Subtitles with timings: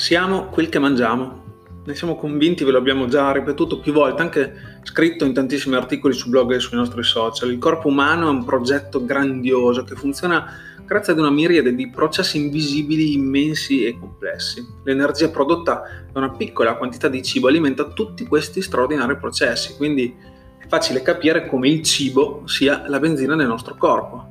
[0.00, 1.42] Siamo quel che mangiamo.
[1.84, 6.14] Ne siamo convinti, ve lo abbiamo già ripetuto più volte, anche scritto in tantissimi articoli
[6.14, 7.50] su blog e sui nostri social.
[7.52, 10.54] Il corpo umano è un progetto grandioso che funziona
[10.86, 14.66] grazie ad una miriade di processi invisibili immensi e complessi.
[14.84, 20.16] L'energia prodotta da una piccola quantità di cibo alimenta tutti questi straordinari processi, quindi
[20.58, 24.29] è facile capire come il cibo sia la benzina del nostro corpo.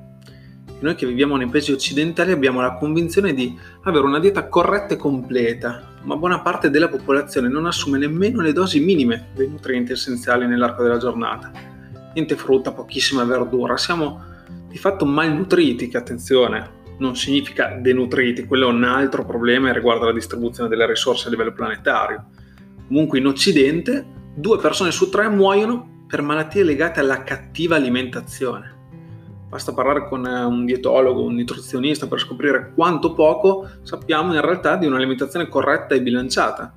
[0.81, 4.97] Noi che viviamo nei paesi occidentali abbiamo la convinzione di avere una dieta corretta e
[4.97, 10.47] completa, ma buona parte della popolazione non assume nemmeno le dosi minime dei nutrienti essenziali
[10.47, 11.51] nell'arco della giornata.
[12.13, 14.23] Niente frutta, pochissima verdura, siamo
[14.69, 20.05] di fatto malnutriti, che attenzione, non significa denutriti, quello è un altro problema e riguarda
[20.05, 22.25] la distribuzione delle risorse a livello planetario.
[22.87, 28.77] Comunque in Occidente due persone su tre muoiono per malattie legate alla cattiva alimentazione.
[29.49, 34.75] Basta parlare con eh, un dietologo, un nutrizionista per scoprire quanto poco sappiamo in realtà
[34.75, 36.75] di un'alimentazione corretta e bilanciata.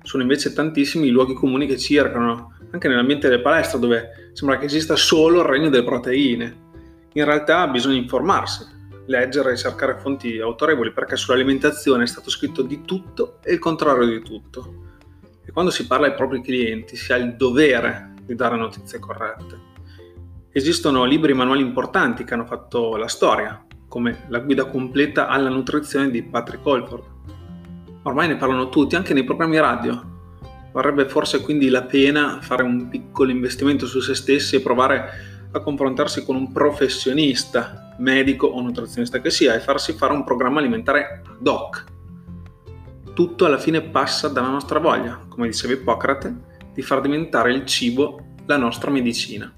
[0.00, 4.66] Sono invece tantissimi i luoghi comuni che circolano, anche nell'ambiente delle palestre dove sembra che
[4.66, 6.62] esista solo il regno delle proteine.
[7.14, 8.64] In realtà bisogna informarsi,
[9.06, 14.06] leggere e cercare fonti autorevoli perché sull'alimentazione è stato scritto di tutto e il contrario
[14.06, 14.82] di tutto.
[15.44, 19.73] E quando si parla ai propri clienti si ha il dovere di dare notizie corrette.
[20.56, 25.48] Esistono libri e manuali importanti che hanno fatto la storia, come La guida completa alla
[25.48, 27.02] nutrizione di Patrick Holford.
[28.04, 30.00] Ormai ne parlano tutti, anche nei programmi radio.
[30.70, 35.58] Varrebbe forse quindi la pena fare un piccolo investimento su se stessi e provare a
[35.58, 41.22] confrontarsi con un professionista, medico o nutrizionista che sia, e farsi fare un programma alimentare
[41.36, 41.84] ad hoc.
[43.12, 46.36] Tutto alla fine passa dalla nostra voglia, come diceva Ippocrate,
[46.72, 49.52] di far diventare il cibo la nostra medicina.